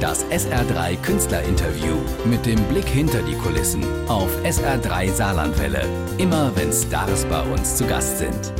[0.00, 5.88] Das SR3 Künstlerinterview mit dem Blick hinter die Kulissen auf SR3 Saarlandwelle.
[6.18, 8.52] Immer wenn Stars bei uns zu Gast sind.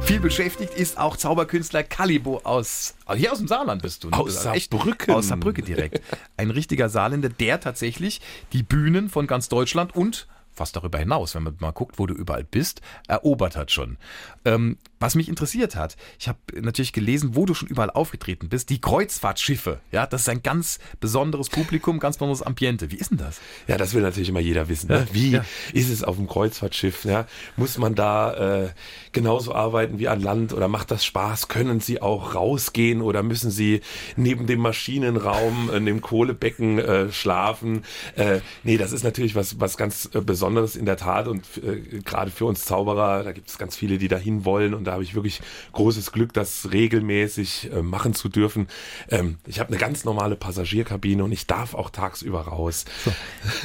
[0.00, 4.10] Viel beschäftigt ist auch Zauberkünstler Calibo aus, hier aus dem Saarland bist du.
[4.10, 4.16] Ne?
[4.16, 5.14] Aus Saarbrücken.
[5.14, 6.02] Aus Saarbrücken direkt.
[6.36, 8.20] Ein richtiger Saarländer, der tatsächlich
[8.52, 10.26] die Bühnen von ganz Deutschland und
[10.58, 13.96] fast darüber hinaus, wenn man mal guckt, wo du überall bist, erobert hat schon.
[14.44, 18.70] Ähm, was mich interessiert hat, ich habe natürlich gelesen, wo du schon überall aufgetreten bist,
[18.70, 19.80] die Kreuzfahrtschiffe.
[19.92, 22.90] Ja, das ist ein ganz besonderes Publikum, ganz besonderes Ambiente.
[22.90, 23.40] Wie ist denn das?
[23.66, 24.88] Ja, das will natürlich immer jeder wissen.
[24.88, 25.06] Ne?
[25.12, 25.44] Wie ja.
[25.72, 27.04] ist es auf dem Kreuzfahrtschiff?
[27.04, 27.26] Ja?
[27.56, 28.68] Muss man da äh,
[29.12, 31.48] genauso arbeiten wie an Land oder macht das Spaß?
[31.48, 33.80] Können Sie auch rausgehen oder müssen Sie
[34.16, 37.84] neben dem Maschinenraum in dem Kohlebecken äh, schlafen?
[38.16, 42.00] Äh, nee, das ist natürlich was, was ganz äh, Besonderes in der Tat und äh,
[42.00, 45.02] gerade für uns Zauberer, da gibt es ganz viele, die dahin wollen und da habe
[45.02, 45.40] ich wirklich
[45.72, 48.68] großes Glück, das regelmäßig äh, machen zu dürfen.
[49.10, 52.86] Ähm, ich habe eine ganz normale Passagierkabine und ich darf auch tagsüber raus.
[53.04, 53.12] So.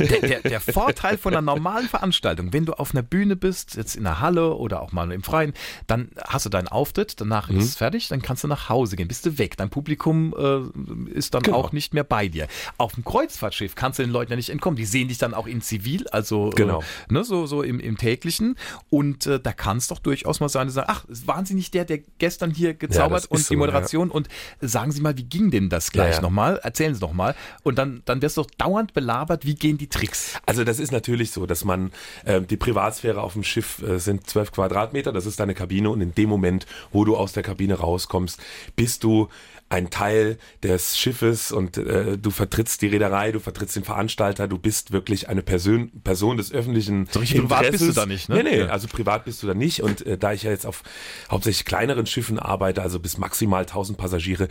[0.03, 3.95] Der, der, der Vorteil von einer normalen Veranstaltung, wenn du auf einer Bühne bist, jetzt
[3.95, 5.53] in der Halle oder auch mal im Freien,
[5.87, 7.59] dann hast du deinen Auftritt, danach mhm.
[7.59, 9.55] ist es fertig, dann kannst du nach Hause gehen, bist du weg.
[9.55, 11.57] Dein Publikum äh, ist dann genau.
[11.57, 12.47] auch nicht mehr bei dir.
[12.77, 14.75] Auf dem Kreuzfahrtschiff kannst du den Leuten ja nicht entkommen.
[14.75, 16.81] Die sehen dich dann auch in Zivil, also genau.
[16.81, 18.55] äh, ne, so, so im, im täglichen.
[18.89, 21.73] Und äh, da kann es doch durchaus mal sein, dass sagen, ach, waren Sie nicht
[21.73, 24.09] der, der gestern hier gezaubert ja, und die Moderation?
[24.09, 24.15] Ja.
[24.15, 24.27] Und
[24.61, 26.59] sagen Sie mal, wie ging denn das gleich ja, nochmal?
[26.63, 27.35] Erzählen Sie doch mal.
[27.63, 30.33] Und dann, dann wirst du doch dauernd belabert, wie gehen die Tricks?
[30.45, 31.91] Also das ist natürlich so, dass man,
[32.25, 36.01] äh, die Privatsphäre auf dem Schiff äh, sind zwölf Quadratmeter, das ist deine Kabine und
[36.01, 38.39] in dem Moment, wo du aus der Kabine rauskommst,
[38.75, 39.29] bist du
[39.69, 44.57] ein Teil des Schiffes und äh, du vertrittst die Reederei, du vertrittst den Veranstalter, du
[44.57, 48.35] bist wirklich eine Person, Person des öffentlichen So richtig privat bist du da nicht, ne?
[48.35, 48.67] Nee, nee, ja.
[48.67, 50.83] also privat bist du da nicht und äh, da ich ja jetzt auf
[51.29, 54.47] hauptsächlich kleineren Schiffen arbeite, also bis maximal 1000 Passagiere,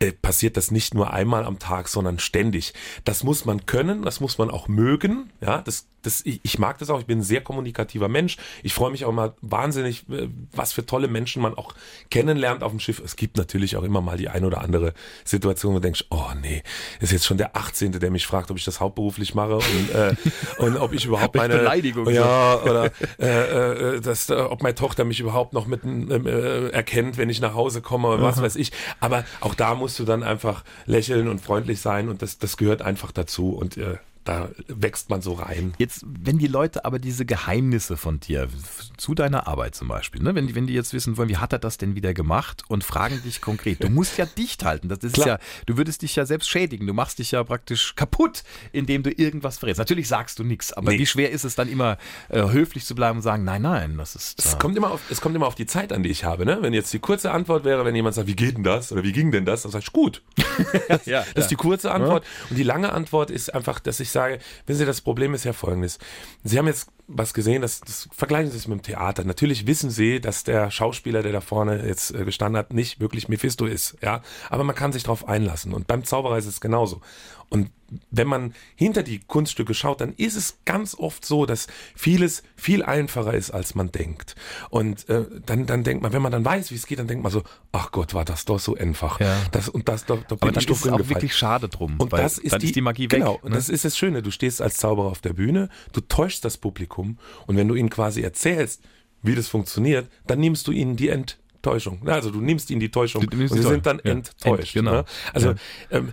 [0.00, 2.74] äh, passiert das nicht nur einmal am Tag, sondern ständig.
[3.04, 6.78] Das muss man können, das muss man auch mögen, ja, das das, ich, ich mag
[6.78, 8.36] das auch, ich bin ein sehr kommunikativer Mensch.
[8.62, 11.74] Ich freue mich auch immer wahnsinnig, äh, was für tolle Menschen man auch
[12.10, 13.00] kennenlernt auf dem Schiff.
[13.04, 14.94] Es gibt natürlich auch immer mal die ein oder andere
[15.24, 16.62] Situation, wo du denkst, oh nee,
[17.00, 20.14] ist jetzt schon der 18., der mich fragt, ob ich das hauptberuflich mache und, äh,
[20.58, 25.04] und ob ich überhaupt meine Beleidigung ja oder äh, äh, dass, äh, ob meine Tochter
[25.04, 28.72] mich überhaupt noch mit äh, erkennt, wenn ich nach Hause komme, was weiß ich.
[29.00, 32.82] Aber auch da musst du dann einfach lächeln und freundlich sein und das das gehört
[32.82, 35.74] einfach dazu und äh, da wächst man so rein.
[35.78, 38.48] Jetzt, wenn die Leute aber diese Geheimnisse von dir,
[38.96, 40.34] zu deiner Arbeit zum Beispiel, ne?
[40.34, 42.84] wenn, die, wenn die jetzt wissen wollen, wie hat er das denn wieder gemacht und
[42.84, 46.24] fragen dich konkret, du musst ja dicht halten, das ist ja, du würdest dich ja
[46.24, 49.78] selbst schädigen, du machst dich ja praktisch kaputt, indem du irgendwas verrätst.
[49.78, 50.98] Natürlich sagst du nichts, aber nee.
[50.98, 51.98] wie schwer ist es dann immer
[52.30, 54.40] äh, höflich zu bleiben und sagen, nein, nein, das ist...
[54.40, 56.46] Äh es, kommt immer auf, es kommt immer auf die Zeit an, die ich habe.
[56.46, 56.58] Ne?
[56.60, 59.12] Wenn jetzt die kurze Antwort wäre, wenn jemand sagt, wie geht denn das oder wie
[59.12, 60.22] ging denn das, dann sag ich, gut.
[61.04, 62.24] ja, das ist die kurze Antwort.
[62.24, 62.50] Ja.
[62.50, 65.52] Und die lange Antwort ist einfach, dass ich sage, wissen Sie, das Problem ist ja
[65.52, 65.98] folgendes.
[66.42, 69.24] Sie haben jetzt was gesehen, das, das vergleichen Sie es mit dem Theater.
[69.24, 73.28] Natürlich wissen Sie, dass der Schauspieler, der da vorne jetzt äh, gestanden hat, nicht wirklich
[73.28, 74.22] Mephisto ist, ja.
[74.50, 75.72] Aber man kann sich darauf einlassen.
[75.74, 77.00] Und beim Zauberer ist es genauso.
[77.48, 77.70] Und
[78.10, 82.82] wenn man hinter die Kunststücke schaut, dann ist es ganz oft so, dass vieles viel
[82.82, 84.34] einfacher ist, als man denkt.
[84.70, 87.22] Und äh, dann, dann denkt man, wenn man dann weiß, wie es geht, dann denkt
[87.22, 89.20] man so, ach Gott, war das doch so einfach.
[89.20, 89.36] Ja.
[89.52, 91.96] Das und das, da, da bin Aber ich doch ist es auch wirklich schade drum.
[91.98, 93.40] Und das ist, die, ist die Magie genau, weg.
[93.42, 94.22] Genau, und das ist das Schöne.
[94.22, 97.90] Du stehst als Zauberer auf der Bühne, du täuschst das Publikum und wenn du ihnen
[97.90, 98.82] quasi erzählst,
[99.22, 102.06] wie das funktioniert, dann nimmst du ihnen die Enttäuschung.
[102.06, 104.12] Also du nimmst ihnen die Täuschung und sie sind dann ja.
[104.12, 104.74] enttäuscht.
[104.76, 104.92] Ent, genau.
[104.92, 105.04] Ne?
[105.32, 105.56] Also ja.
[105.90, 106.12] ähm,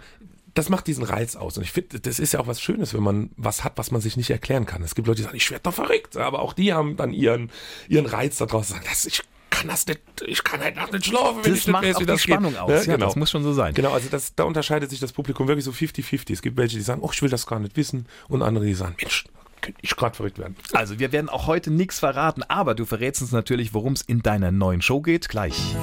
[0.54, 1.58] das macht diesen Reiz aus.
[1.58, 4.02] Und ich finde, das ist ja auch was Schönes, wenn man was hat, was man
[4.02, 4.84] sich nicht erklären kann.
[4.84, 6.18] Es gibt Leute, die sagen, ich werde doch verrückt.
[6.18, 7.52] Aber auch die haben dann ihren,
[7.88, 11.44] ihren Reiz daraus, sagen, das, ich kann das nicht, ich kann halt Nacht nicht schlafen,
[11.44, 12.62] wenn das ich macht nicht weiß, wie das Spannung geht.
[12.62, 12.86] aus.
[12.86, 13.06] Ja, genau.
[13.06, 13.74] Das muss schon so sein.
[13.74, 16.34] Genau, also das, da unterscheidet sich das Publikum wirklich so 50-50.
[16.34, 18.08] Es gibt welche, die sagen, oh, ich will das gar nicht wissen.
[18.28, 19.26] Und andere, die sagen, Mensch,
[19.62, 20.56] könnte ich gerade verrückt werden.
[20.74, 24.22] Also, wir werden auch heute nichts verraten, aber du verrätst uns natürlich, worum es in
[24.22, 25.76] deiner neuen Show geht, gleich.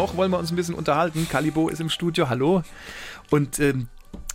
[0.00, 1.28] noch wollen wir uns ein bisschen unterhalten.
[1.28, 2.62] Calibo ist im Studio, hallo.
[3.28, 3.88] Und ähm,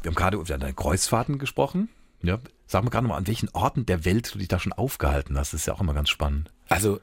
[0.04, 1.89] wir haben gerade über deine Kreuzfahrten gesprochen.
[2.21, 2.38] Ja.
[2.68, 5.54] Sag mal gerade mal, an welchen Orten der Welt du dich da schon aufgehalten hast.
[5.54, 6.51] Das ist ja auch immer ganz spannend.
[6.69, 7.00] Also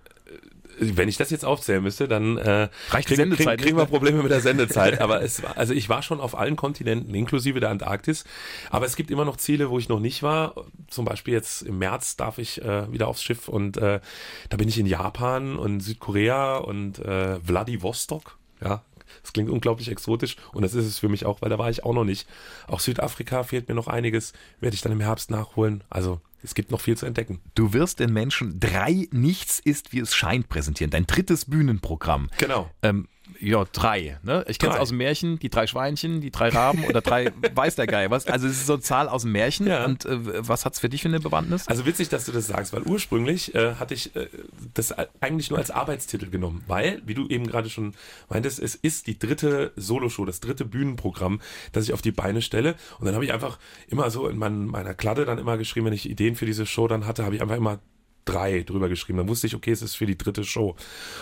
[0.78, 4.22] wenn ich das jetzt aufzählen müsste, dann äh, Reicht krieg, Sendezeit krieg, kriegen wir Probleme
[4.22, 5.00] mit der Sendezeit.
[5.00, 8.24] Aber es war, also ich war schon auf allen Kontinenten, inklusive der Antarktis.
[8.70, 10.54] Aber es gibt immer noch Ziele, wo ich noch nicht war.
[10.88, 14.00] Zum Beispiel jetzt im März darf ich äh, wieder aufs Schiff und äh,
[14.48, 18.38] da bin ich in Japan und Südkorea und äh, Vladivostok.
[18.62, 18.82] Ja,
[19.22, 21.84] das klingt unglaublich exotisch und das ist es für mich auch, weil da war ich
[21.84, 22.28] auch noch nicht.
[22.66, 25.84] Auch Südafrika fehlt mir noch einiges, werde ich dann im Herbst nachholen.
[25.90, 27.40] Also es gibt noch viel zu entdecken.
[27.54, 30.90] Du wirst den Menschen drei Nichts ist, wie es scheint präsentieren.
[30.90, 32.30] Dein drittes Bühnenprogramm.
[32.38, 32.70] Genau.
[32.82, 33.08] Ähm,
[33.42, 34.18] ja, drei.
[34.22, 34.44] Ne?
[34.46, 37.74] Ich kenne es aus dem Märchen, die drei Schweinchen, die drei Raben oder drei weiß
[37.74, 38.26] der Geil was.
[38.26, 39.66] Also es ist so eine Zahl aus dem Märchen.
[39.66, 39.84] Ja.
[39.84, 41.66] Und äh, was hat's für dich für eine Bewandtnis?
[41.66, 44.28] Also witzig, dass du das sagst, weil ursprünglich äh, hatte ich äh,
[44.74, 47.94] das eigentlich nur als Arbeitstitel genommen, weil, wie du eben gerade schon
[48.28, 51.40] meintest, es ist die dritte Soloshow, das dritte Bühnenprogramm,
[51.72, 52.76] das ich auf die Beine stelle.
[53.00, 53.58] Und dann habe ich einfach
[53.88, 56.86] immer so in mein, meiner Kladde dann immer geschrieben, wenn ich Ideen für diese Show
[56.86, 57.80] dann hatte, habe ich einfach immer
[58.24, 59.18] drei drüber geschrieben.
[59.18, 60.76] Dann wusste ich, okay, es ist für die dritte Show.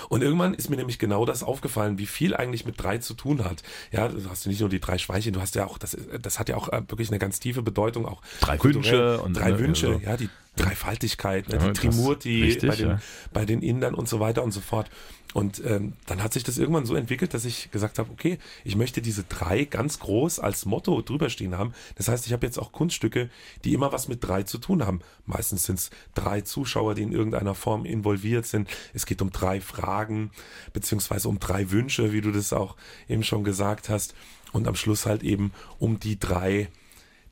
[0.09, 3.45] Und irgendwann ist mir nämlich genau das aufgefallen, wie viel eigentlich mit drei zu tun
[3.45, 3.63] hat.
[3.93, 6.49] Ja, du hast nicht nur die drei Schweinchen, du hast ja auch, das, das hat
[6.49, 8.63] ja auch äh, wirklich eine ganz tiefe Bedeutung, auch Drei.
[8.63, 12.89] Wünsche und, drei ne, Wünsche, also- ja, die Dreifaltigkeit, ne, die Trimurti richtig, bei, den,
[12.89, 13.01] ja.
[13.33, 14.91] bei den Indern und so weiter und so fort.
[15.33, 18.75] Und ähm, dann hat sich das irgendwann so entwickelt, dass ich gesagt habe, okay, ich
[18.75, 21.73] möchte diese drei ganz groß als Motto drüber stehen haben.
[21.95, 23.31] Das heißt, ich habe jetzt auch Kunststücke,
[23.65, 25.01] die immer was mit drei zu tun haben.
[25.27, 28.69] Meistens sind es drei Zuschauer, die in irgendeiner Form involviert sind.
[28.93, 30.33] Es geht um drei Fragen,
[30.73, 32.77] beziehungsweise um drei Wünsche, wie du das auch
[33.09, 34.15] eben schon gesagt hast.
[34.53, 36.69] Und am Schluss halt eben um die drei,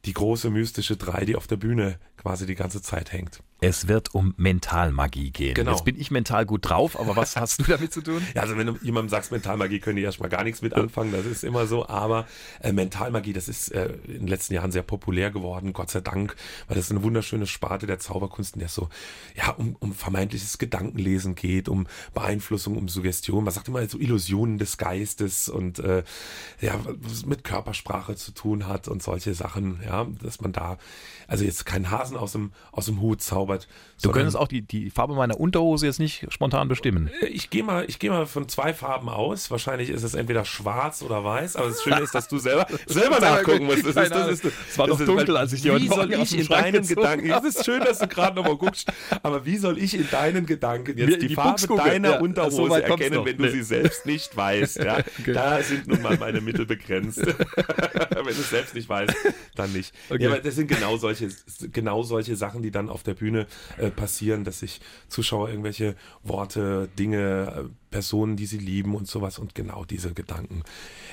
[0.08, 3.42] die große mystische drei, die auf der Bühne quasi die ganze Zeit hängt.
[3.60, 5.54] Es wird um Mentalmagie gehen.
[5.54, 5.72] Genau.
[5.72, 8.22] Jetzt bin ich mental gut drauf, aber was hast du damit zu tun?
[8.34, 11.24] Ja, also wenn du jemandem sagst, Mentalmagie, können die erstmal gar nichts mit anfangen, das
[11.24, 12.26] ist immer so, aber
[12.60, 16.36] äh, Mentalmagie, das ist äh, in den letzten Jahren sehr populär geworden, Gott sei Dank,
[16.66, 18.90] weil das ist eine wunderschöne Sparte der Zauberkunst, in der es so,
[19.34, 24.58] ja, um, um vermeintliches Gedankenlesen geht, um Beeinflussung, um Suggestion, man sagt immer so Illusionen
[24.58, 26.04] des Geistes und äh,
[26.60, 30.78] ja, was mit Körpersprache zu tun hat und solche Sachen, ja, dass man da,
[31.26, 33.47] also jetzt keinen Hasen aus dem, aus dem Hut zaubert.
[33.56, 33.64] Du
[34.02, 37.10] sondern- könntest auch die, die Farbe meiner Unterhose jetzt nicht spontan bestimmen.
[37.30, 39.50] ich gehe mal, ich gehe mal von zwei Farben aus.
[39.50, 41.56] Wahrscheinlich ist es entweder schwarz oder weiß.
[41.56, 43.84] Aber das Schöne ist, dass du selber selber nachgucken musst.
[43.86, 46.36] Das ist, das ist, Es war doch das dunkel, als ich die heute Morgen ich
[46.38, 47.30] in Schrank deinen gezogen Gedanken?
[47.30, 48.88] Es ist schön, dass du gerade nochmal guckst.
[49.22, 51.82] Aber wie soll ich in deinen Gedanken jetzt die, die Farbe Fuchsgucke.
[51.82, 53.50] deiner Ja, so Unterhose kommt's erkennen, wenn du Nee.
[53.50, 54.76] sie selbst nicht weißt?
[54.78, 54.98] Ja,
[55.32, 57.18] da sind nun mal meine Mittel begrenzt.
[57.26, 59.14] wenn du es selbst nicht weißt,
[59.54, 59.94] dann nicht.
[60.10, 60.22] Okay.
[60.24, 61.28] Ja, aber das sind genau solche,
[61.72, 63.37] genau solche Sachen, die dann auf der Bühne
[63.76, 69.38] äh, passieren, dass sich Zuschauer irgendwelche Worte, Dinge, äh, Personen, die sie lieben und sowas
[69.38, 70.62] und genau diese Gedanken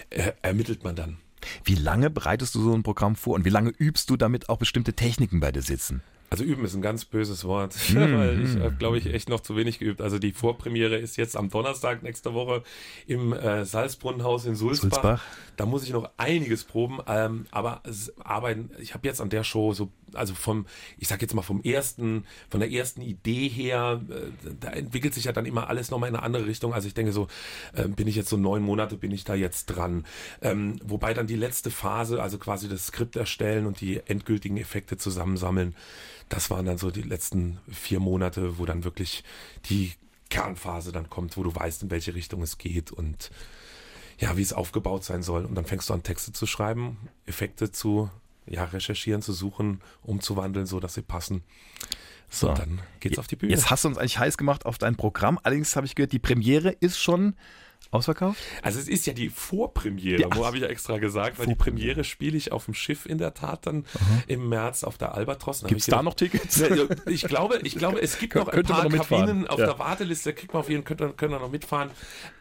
[0.10, 1.18] äh, ermittelt man dann.
[1.64, 4.58] Wie lange bereitest du so ein Programm vor und wie lange übst du damit auch
[4.58, 6.02] bestimmte Techniken bei dir sitzen?
[6.32, 7.96] Also üben ist ein ganz böses Wort, Mhm.
[8.18, 10.02] weil ich habe, glaube ich, echt noch zu wenig geübt.
[10.02, 12.64] Also die Vorpremiere ist jetzt am Donnerstag nächste Woche
[13.06, 14.90] im äh, Salzbrunnenhaus in Sulzbach.
[14.92, 15.24] Sulzbach.
[15.56, 17.84] Da muss ich noch einiges proben, ähm, aber
[18.24, 20.66] arbeiten, ich habe jetzt an der Show so, also vom,
[20.98, 25.26] ich sag jetzt mal vom ersten, von der ersten Idee her, äh, da entwickelt sich
[25.26, 26.74] ja dann immer alles nochmal in eine andere Richtung.
[26.74, 27.28] Also ich denke so,
[27.74, 30.06] äh, bin ich jetzt so neun Monate, bin ich da jetzt dran.
[30.42, 34.98] Ähm, wobei dann die letzte Phase, also quasi das Skript erstellen und die endgültigen Effekte
[34.98, 35.76] zusammensammeln,
[36.30, 39.24] das waren dann so die letzten vier Monate, wo dann wirklich
[39.70, 39.94] die
[40.30, 43.30] Kernphase dann kommt, wo du weißt, in welche Richtung es geht und
[44.18, 45.46] ja, wie es aufgebaut sein soll.
[45.46, 48.10] Und dann fängst du an, Texte zu schreiben, Effekte zu
[48.48, 51.44] ja, recherchieren, zu suchen, umzuwandeln, so dass sie passen.
[52.30, 52.50] So.
[52.50, 53.54] Und dann geht's auf die Bühne.
[53.54, 55.40] Jetzt hast du uns eigentlich heiß gemacht auf dein Programm.
[55.44, 57.36] Allerdings habe ich gehört, die Premiere ist schon
[57.96, 58.40] ausverkauft.
[58.62, 60.28] Also es ist ja die Vorpremiere, Ja.
[60.36, 63.18] wo habe ich ja extra gesagt, weil die Premiere spiele ich auf dem Schiff in
[63.18, 63.86] der Tat dann
[64.28, 65.64] im März auf der Albatros.
[65.64, 66.62] Gibt es da noch Tickets?
[67.08, 69.26] Ich glaube, ich glaube, es gibt noch ein paar noch mitfahren.
[69.26, 69.66] Kabinen auf Ja.
[69.68, 71.90] der Warteliste, kriegt man auf jeden Fall, können, können wir noch mitfahren.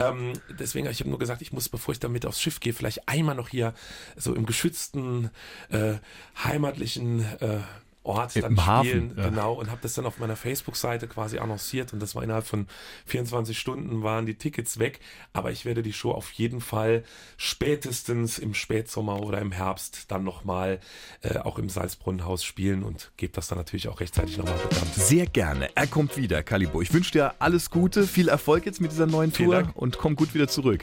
[0.00, 3.08] Ähm, deswegen, ich habe nur gesagt, ich muss, bevor ich damit aufs Schiff gehe, vielleicht
[3.08, 3.74] einmal noch hier
[4.16, 5.30] so im geschützten,
[5.70, 5.94] äh,
[6.42, 7.58] heimatlichen äh,
[8.04, 9.28] Ort Im dann spielen, Hafen, ja.
[9.30, 12.66] genau, und habe das dann auf meiner Facebook-Seite quasi annonciert und das war innerhalb von
[13.06, 15.00] 24 Stunden waren die Tickets weg,
[15.32, 17.02] aber ich werde die Show auf jeden Fall
[17.38, 20.80] spätestens im Spätsommer oder im Herbst dann nochmal
[21.22, 24.94] äh, auch im Salzbrunnenhaus spielen und gebe das dann natürlich auch rechtzeitig nochmal bekannt.
[24.94, 25.70] Sehr gerne.
[25.74, 26.82] Er kommt wieder, Calibo.
[26.82, 29.76] Ich wünsche dir alles Gute, viel Erfolg jetzt mit dieser neuen Vielen Tour Dank.
[29.76, 30.82] und komm gut wieder zurück.